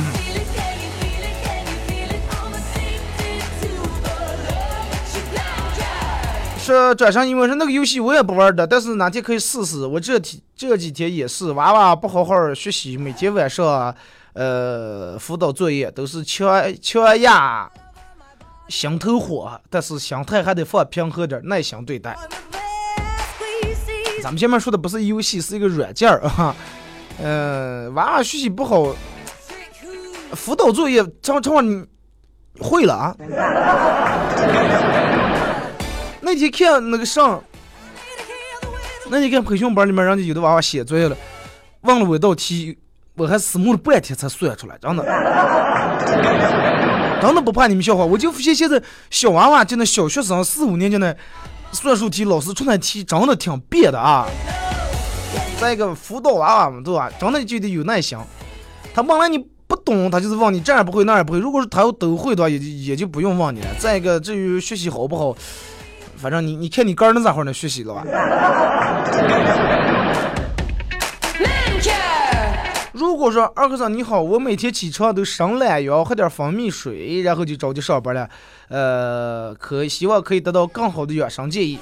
[6.58, 9.86] 说转身一问说那个游戏我也不玩的，但是哪天可以试试。
[9.86, 13.94] 我这天这几天也是，娃娃不好好学习，每天晚上
[14.34, 17.66] 呃辅导作业都是强强压
[18.68, 22.14] 心头火，但是心态还得放平和点，耐心对待。
[24.22, 26.54] 咱们前面说的不是游戏，是一个软件儿啊。
[27.22, 28.94] 嗯、娃娃学习不好，
[30.32, 31.84] 辅导作业常常你
[32.58, 33.16] 会了啊。
[36.20, 37.42] 那天看那个上，
[39.10, 41.16] 那天看培训班里面，人家有的娃娃写作业了，
[41.82, 42.78] 忘了我一道题，
[43.16, 45.04] 我还思慕了半天才算出来，真的。
[47.20, 51.14] 真的不怕你们笑话，我就发现现在小娃娃就那小学生四五年级那
[51.72, 54.26] 算术题，老师出那题真的挺别的啊。
[55.60, 57.10] 再一个辅导娃娃们，对吧？
[57.18, 58.18] 真的就得有耐心。
[58.94, 61.38] 他问了你不懂，他就是问你这儿不会那儿也不会。
[61.38, 63.68] 如果是他要都会的话，也就也就不用问你了。
[63.78, 65.36] 再一个，至于学习好不好，
[66.16, 68.04] 反正你你看你个人咋会儿能学习了吧？
[73.00, 78.28] 如果说二和尚你好，我每天起床都伸懒腰，喝点蜂蜜水，然后就着急上班了。
[78.68, 81.78] 呃，可希望可以得到更好的养生建议。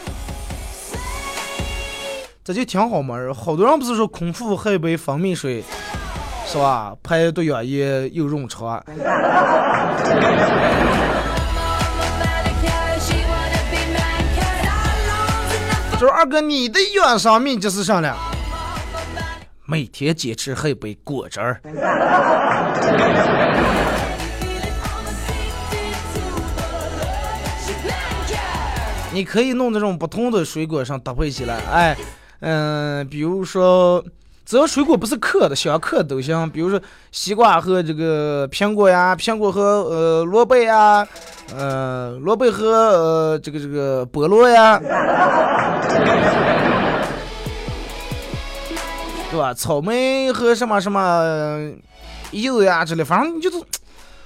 [2.44, 5.64] 这就挺好嘛，好多人不是说空腹喝一杯蜂蜜水，
[6.46, 6.94] 是吧？
[7.02, 8.81] 排毒养颜又润肠。
[15.98, 18.14] 就是 二哥，你的养生秘籍是啥呢？
[19.70, 21.61] 每天坚持喝一杯果汁儿。
[29.12, 31.94] 你可以弄这种不同的水果上搭配起来，哎，
[32.40, 34.02] 嗯、比如说，
[34.46, 36.48] 只要水果不是嗑的，想嗑都行。
[36.48, 36.81] 比如说
[37.12, 41.07] 西瓜和这个苹果呀，苹果和呃萝卜呀，
[41.54, 44.81] 呃萝卜和呃这个这个菠萝呀，
[49.31, 49.53] 对吧？
[49.55, 51.71] 草莓和什么什么
[52.31, 53.57] 柚子呀之类，反正就是。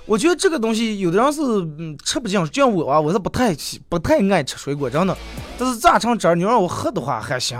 [0.04, 1.40] 我觉得这个东西有的人是
[1.78, 5.16] 嗯吃不进，就像我啊，我是不太喜不太爱吃水果，真的。
[5.56, 7.56] 但是榨成汁儿，你让我喝的话还行。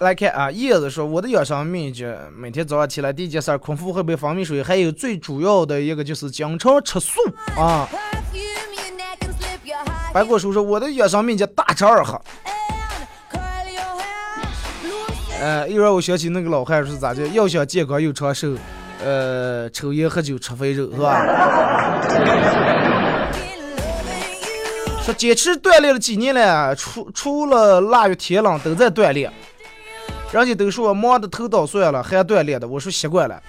[0.00, 7.18] 来看啊，叶子说我的养生秘诀，每天早上起来第一件事，空腹喝杯蜂蜜水，还有最主要的一个就是经常吃素
[7.56, 7.88] 啊。
[10.12, 12.20] 白果叔说我的养生秘诀大吃二喝。
[15.40, 18.54] 呃，一会儿我想起那个老汉是咋的，要想健康又长寿，
[19.02, 21.24] 呃，抽烟喝酒吃肥肉是吧？
[25.02, 29.32] 说坚持锻炼了几年了，除除了腊月天冷都在锻炼。
[30.30, 33.42] 人家都说忙的头倒算了，还锻炼的，我说习惯了。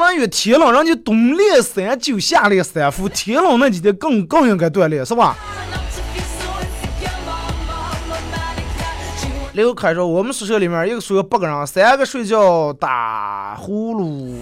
[0.00, 5.36] 关于天冷，人家冬练三九，夏练三伏，天冷那几天更更应该锻炼，是吧？
[9.52, 14.36] 刘凯说：“我们宿舍里面一个宿舍八个人，三个睡觉打呼噜，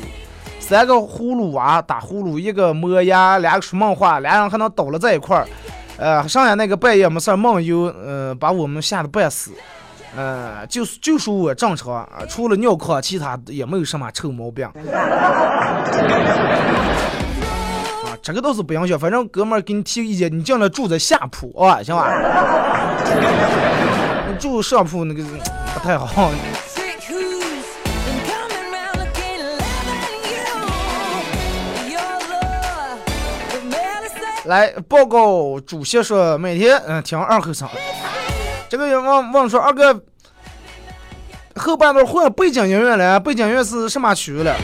[0.60, 5.48] 三个呼噜娃打呼噜，一个磨牙，两个说梦话，俩人还能倒了在一块儿。
[5.96, 9.50] 呃，剩下那个半夜没事梦游，呃，把我们吓得半死。
[10.16, 14.66] 呃，就就说我正常，啊除了尿炕，其他也没有什么臭毛病。
[14.66, 14.72] 啊，
[18.22, 22.10] 这个倒是不影响，反正哥们儿给你提个意见，你尽量住在下铺啊，行吧？
[24.28, 25.22] 你住上铺那个
[25.74, 26.30] 不太好。
[34.46, 37.68] 来报告主席说，每天嗯听二和尚。
[38.68, 40.02] 这个人问问说二哥，
[41.56, 44.54] 后半段换背景音乐了，背景音乐是什么曲了？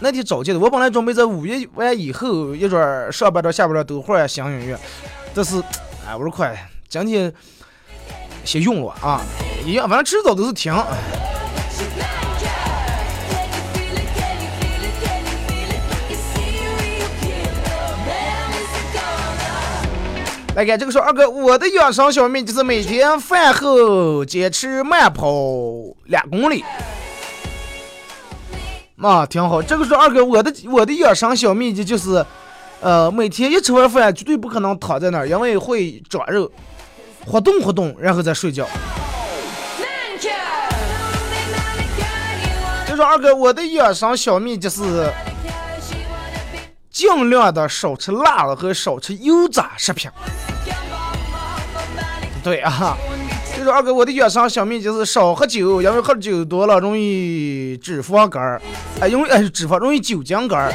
[0.00, 4.78] 那天找见的，我本来准备在五月完以后一段上半段下半段都换新音乐，
[5.34, 5.62] 但是
[6.08, 6.56] 哎我说快，
[6.88, 7.30] 今天
[8.42, 9.20] 先用了啊，
[9.66, 10.74] 一样反正迟早都是停。
[20.56, 25.32] 来看这个说二哥，我的养生小秘就是每天饭后坚持慢跑
[26.06, 26.64] 两公里。
[29.00, 29.62] 啊，挺好。
[29.62, 32.24] 这个说二哥，我的我的养生小秘籍就是，
[32.80, 36.50] 呃，每天一吃完饭绝对不可能躺在那儿，因为会长肉，
[37.24, 38.66] 活动活动，然后再睡觉。
[42.88, 45.10] 就说二哥，我的养生小秘就是
[47.00, 50.10] 尽量的少吃辣的和少吃油炸食品。
[52.42, 52.94] 对啊，
[53.56, 58.60] 就说二哥，我的养生小秘就是少喝酒，因为喝酒多了容易脂肪肝儿，
[59.00, 60.70] 哎，容易哎脂肪容易酒精肝儿。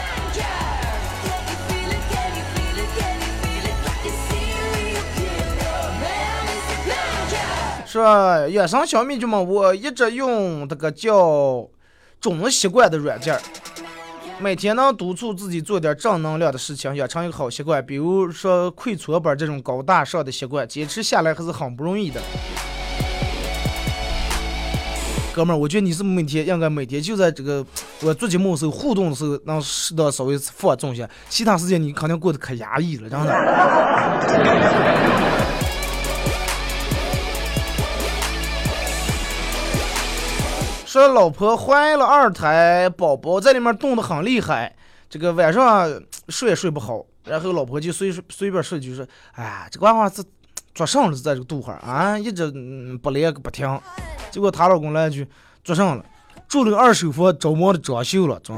[7.85, 11.67] 说养生小秘诀嘛，我一直用这个叫
[12.19, 13.41] “种习惯”的软件儿，
[14.37, 17.83] 每天能督促自己做点正能量的事情，养成一个好习惯。
[17.83, 22.21] 比如说跪搓板这种高大上的习惯，坚持下来还是很不容易的。
[25.33, 27.65] 哥们儿，我觉得你是每天应该每天就在这个
[28.01, 33.33] 我做节目的时候互动的时候，能适当稍微放纵一下，其他时间你肯定过得可压抑了，真的。
[40.95, 44.73] 说老婆怀了二胎，宝宝在里面冻得很厉害，
[45.09, 45.91] 这个晚上
[46.29, 50.23] 睡也睡不好，然后老婆就随随便说就说，哎呀，这个娃娃这
[50.73, 53.77] 做上了在这个肚儿啊，一直嗯不来个不停，
[54.31, 55.27] 结果她老公来一句
[55.65, 56.05] 做上了，
[56.47, 58.57] 住了个二手房，着忙的装修了，装，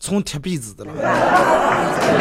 [0.00, 0.92] 从贴壁纸的了。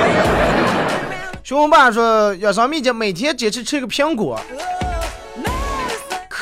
[1.44, 4.40] 熊我爸说，养生秘诀每天坚持吃一个苹果。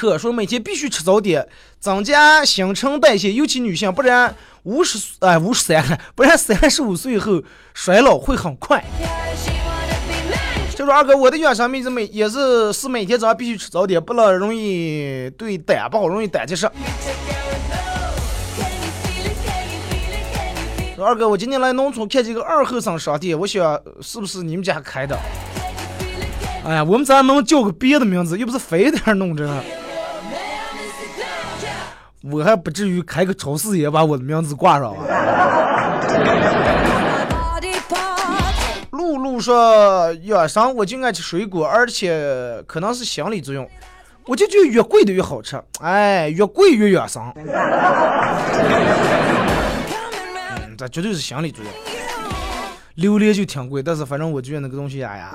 [0.01, 1.47] 可说每天必须吃早点，
[1.79, 7.39] 增加新陈代谢，尤其女性，不然五十哎五十三了，不然三十五岁以后
[7.75, 8.83] 衰老会很快。
[10.75, 16.67] 就说二哥，我的养生秘诀每也是是每天早上必须吃早点，不然容易对胆不好，容易胆结石。
[20.97, 25.15] 二哥，我今天来农村看见个二后生商店，我想是不是你们家开的？
[26.65, 29.63] 哎呀，我们咋能叫个别的名字，又不是非得弄这个。
[32.23, 35.05] 我还不至于开个超市也把我的名字挂上啊。
[38.91, 43.67] 露露说养生我就爱吃水果，而且可能是心理作用，
[44.27, 47.33] 我就觉得越贵的越好吃，哎，越贵越养生。
[47.35, 47.49] 嗯，
[50.77, 51.73] 这绝对是心理作用。
[52.95, 55.33] 榴莲就挺贵，但是反正我觉得那个东西，哎呀。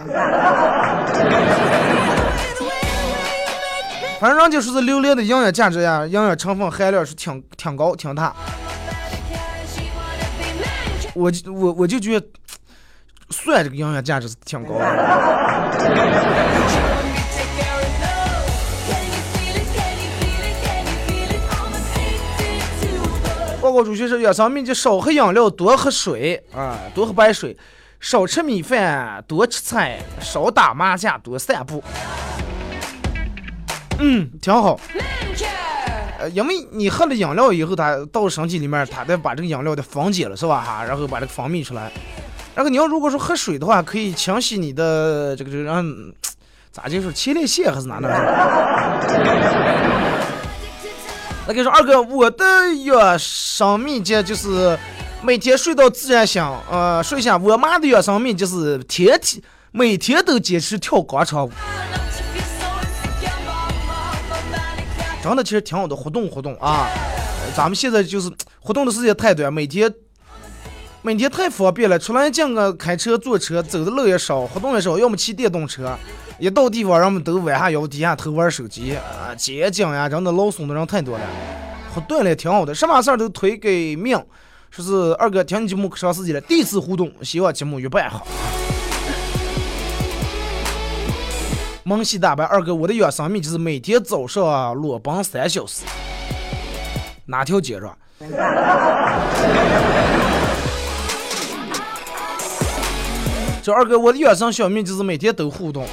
[4.19, 8.35] 反正人家说是榴莲的营养价值呀，营养成分含量是挺挺高挺大。
[11.15, 12.27] 我我我就觉得，
[13.31, 14.85] 蒜这个营养价值是挺高的。
[23.61, 27.57] 报告主席是养生秘籍：少喝饮料，多喝水啊，多喝白水，
[28.01, 31.83] 少吃米饭，多吃菜，少打麻将，多散步。
[33.99, 34.79] 嗯，挺好。
[36.19, 40.63] 呃，因为你喝了饮料以后，它到身体里面，它得把这个饮料的分解了，是吧？
[40.63, 41.91] 哈，然后把这个分泌出来。
[42.55, 45.85] 然后你要如果说喝水的话，可以清洗你的这个这个让
[46.73, 48.09] 咋就是前列腺还是哪哪？
[51.47, 52.45] 那跟你说，二哥，我的
[52.85, 54.79] 养生秘诀就是
[55.23, 57.37] 每天睡到自然醒，呃，睡下。
[57.37, 61.51] 我妈的养生秘诀就是天天每天都坚持跳广场舞。
[65.27, 66.89] 真的其实挺好的，活动活动啊！
[67.57, 69.93] 咱们现在就是活动的时间太短，每天
[71.03, 75.97] 每天太方便了，出来见个开车、坐车，走的路也少，活动也少，要么骑电动车，
[76.39, 81.25] 一到地方人们都弯下腰、低下头玩手机啊，街景呀，真的老怂的人太多了。
[81.93, 84.17] 活锻炼挺好的，什么事都推给命。
[84.71, 88.27] 说是二哥听你节目可长时间了，第一次互动，希望节目越办越好。
[91.89, 95.85] 萌系大白二哥，我的养生秘就是每天早上裸奔三小时，
[97.27, 97.97] 哪条街上？
[103.63, 105.87] 这二哥，我的养生小秘就是每天都互动。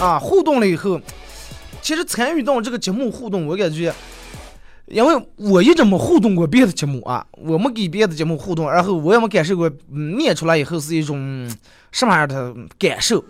[0.00, 1.00] 啊，互动了以后，
[1.80, 3.94] 其实参与到这个节目互动，我感觉，
[4.90, 11.48] 因为我一直没互动过别的节目啊，我没给别的节目互动，然后我也没感受过，嗯，念出来以后是一种
[11.92, 13.24] 什么样的感受。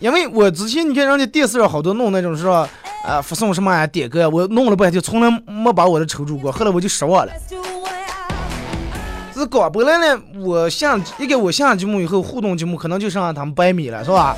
[0.00, 2.66] 因为我之前你看人家电视上好多弄那种是吧，
[3.04, 7.32] 啊，发送什么呀点歌，我弄了半天，从来没把我的抽住过，后来我就失望了。
[9.34, 14.36] 这广播来呢，我下一个我下节目以后，互动节目可能就剩下他们百米了，是吧？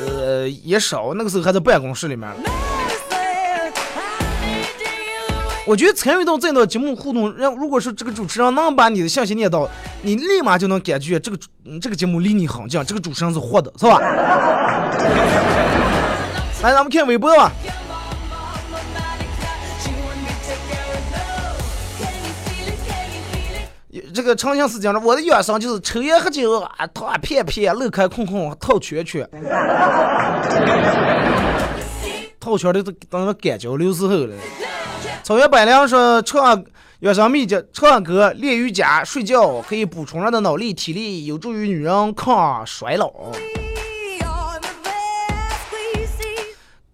[0.00, 2.28] 呃，也少，那个时候还在办公室里面。
[5.66, 9.66] 我觉得参与到这档节目互动，让如果说这个主持人能把你的信息念到，
[10.02, 11.38] 你立马就能感觉这个
[11.80, 13.98] 这个节目离你很近，这个主持人是活的，是吧？
[16.62, 17.50] 来，咱们看微博吧。
[24.12, 29.28] 这个长相思讲了，我的养生就是抽烟喝酒啊，套片片，乐开空空，套圈圈。
[32.44, 34.36] 套圈的都当个干交流时候了。
[35.22, 36.62] 草原百灵说唱
[37.00, 43.10] 养生秘籍：唱歌、练瑜伽、睡觉可以补充人的脑力、体力，有助于女人抗衰老。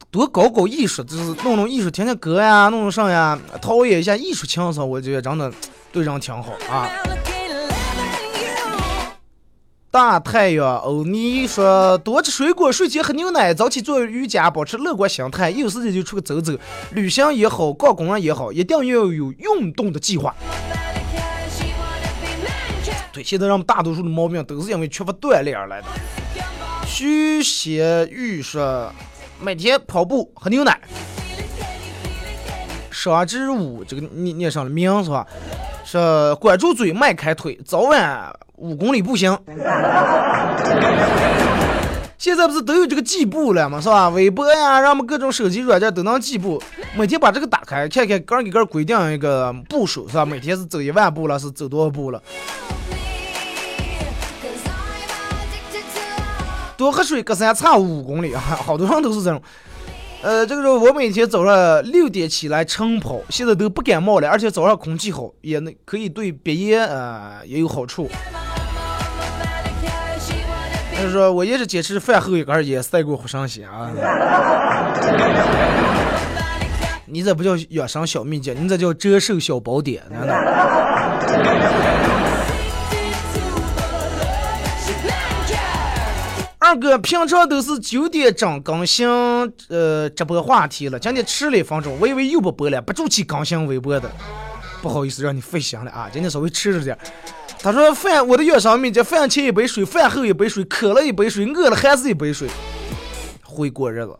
[0.09, 5.53] 多搞搞艺术，就是弄弄艺术，听听歌呀，弄弄啥呀，陶冶一下艺术情操，我觉得真的
[5.91, 6.89] 对人挺好啊。
[9.93, 15.51] 大太阳欧尼说：多吃水果，睡前喝牛奶，早起做瑜伽，保持乐观心态。
[15.51, 16.57] 有时间就出去走走，
[16.93, 20.33] 旅行也好，逛公园也好，一定要有运动的计划。
[23.13, 25.89] 对，现在人们大多数的毛病都是因为缺乏锻炼而来的。
[26.87, 28.93] 徐写玉说：
[29.41, 30.81] 每天跑步，喝牛奶。
[32.91, 35.27] 双之舞这个念念上了名是吧？
[35.85, 35.99] 是
[36.37, 39.37] 管住嘴，迈开腿，早晚五公里步行。
[42.19, 43.81] 现在不是都有这个计步了吗？
[43.81, 44.11] 是吧？
[44.11, 46.63] 微博呀，让我们各种手机软件都能计步。
[46.95, 50.27] 每天把这个打开，看看个给个规定一个步数是吧？
[50.27, 52.23] 每天是走一万步了，是走多少步了？
[56.77, 58.41] 多喝水，隔三差五公里啊！
[58.65, 59.41] 好多人都是这种。
[60.23, 68.07] 呃，这个时候我每天早上六点起来晨跑，现在都不感冒了，而且早上空气好，也能可以对鼻炎呃也有好处。
[71.01, 73.91] 就是说我一直坚持饭后一根烟，赛过活神仙啊！
[77.07, 80.35] 你这不叫养生小秘籍，你这叫折寿小宝典，难道？
[86.59, 89.09] 二哥平常都是九点整更新，
[89.71, 90.99] 呃，直播话题了。
[90.99, 94.11] 今天迟了一分钟，我以为又不播了，不住气更新微博的，
[94.83, 96.11] 不好意思让你费心了啊。
[96.13, 96.97] 今天稍微迟了点。
[97.63, 102.49] 他说饭，我的养生秘籍：饭前一杯水，饭后一杯水，渴了一杯水，饿了还是一杯水，
[103.45, 104.17] 会过日子。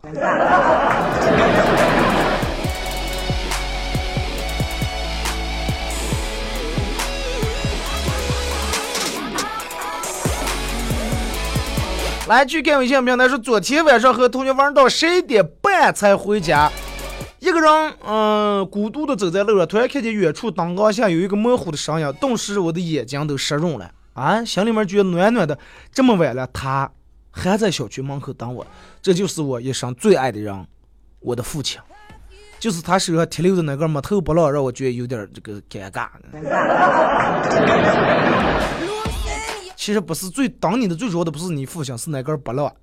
[12.27, 16.71] 来，去看微信平台说，昨天晚上和同学玩到十一点半才回家，
[17.51, 25.59] 一个人，嗯，孤独的走在路上，突然看见远处灯光下有一个模糊的身影，顿时我的眼睛都湿润了，啊，心里面觉得暖暖的。
[25.91, 26.89] 这么晚了，他
[27.29, 28.65] 还在小区门口等我，
[29.01, 30.65] 这就是我一生最爱的人，
[31.19, 31.81] 我的父亲，
[32.57, 36.07] 就是他手上提溜的那个木头拨浪，让我觉得有点这个尴尬。
[39.75, 42.73] 其实不是最等你的最主要的不是你父亲，是那根拨浪。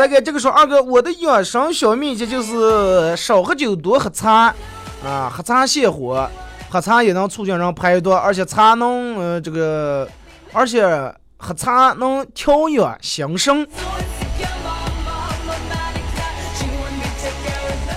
[0.00, 4.54] 再给这个说二哥，我的养生小秘籍就是少喝酒，多喝茶
[5.04, 6.26] 啊，喝茶泻火，
[6.70, 10.08] 喝茶也能促进人排毒，而且茶能呃这个，
[10.54, 10.82] 而且
[11.36, 13.68] 喝茶能调养心神。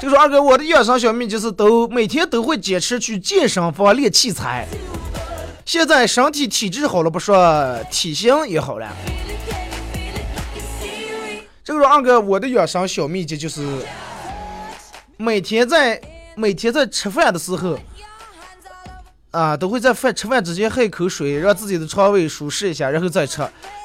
[0.01, 4.67] 就说二哥，我的养生小秘籍是都每天都会坚持去健身房练器材。
[5.63, 8.89] 现在身体体质好了不说，体型也好了。
[11.63, 13.65] 这个说二哥，我的养生小秘籍就是
[15.15, 16.01] 每天在
[16.35, 17.79] 每天在吃饭的时候
[19.31, 23.41] 啊，都会在饭吃饭之前喝一口水，让自己的肠胃舒适一下，然后再吃。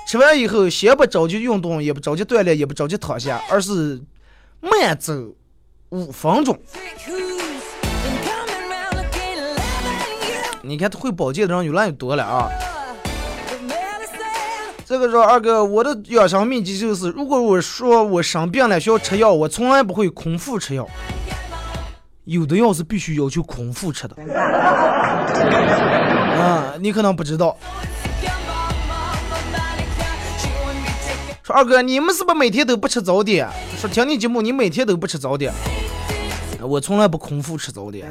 [0.08, 4.00] 吃完以后，先不着急运动，也不着急锻炼，也不着急躺下，而是
[4.60, 5.14] 慢走。
[5.90, 6.58] 五分钟，
[10.62, 12.50] 你看会保健的人越来越多了啊！
[14.88, 20.88] 这个说二哥，我的养生秘籍就是，如果我说我生病了需要吃药，我从来不会空腹吃药。
[22.24, 24.16] 有的药是必须要求空腹吃的。
[26.40, 27.54] 啊，你可能不知道。
[31.42, 33.46] 说二哥，你们是不是每天都不吃早点？
[33.76, 35.52] 说听你节目，你每天都不吃早点。
[36.62, 38.10] 我从来不空腹吃早点。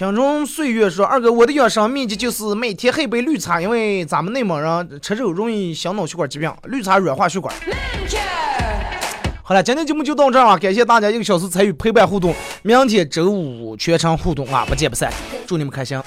[0.00, 7.54] 青春岁月说：“二哥，我的养生秘籍就是每天喝一杯绿茶，因为咱们内蒙人吃肉容易心脑血管疾病，绿茶软化血管。”
[9.44, 10.56] 好了，今天节目就到这儿啊！
[10.56, 15.12] 感谢大家一个小时参与陪伴互动，明天周五全程互动啊，不见不散，
[15.46, 16.00] 祝你们开心。